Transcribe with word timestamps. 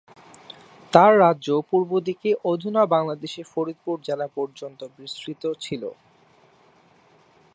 তাঁর 0.93 1.11
রাজ্য 1.19 1.47
পূর্ব 1.69 1.91
দিকে 2.07 2.29
অধুনা 2.51 2.83
বাংলাদেশের 2.95 3.45
ফরিদপুর 3.53 3.95
জেলা 4.07 4.27
পর্যন্ত 4.37 4.79
বিস্তৃত 4.97 5.43
ছিল। 5.61 5.83